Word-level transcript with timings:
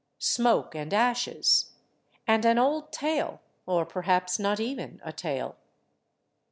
Smoke 0.17 0.73
and 0.73 0.95
ashes, 0.95 1.73
and 2.25 2.43
an 2.43 2.57
old 2.57 2.91
tale; 2.91 3.39
or 3.67 3.85
perhaps 3.85 4.39
not 4.39 4.59
even 4.59 4.99
a 5.05 5.13
tale. 5.13 5.57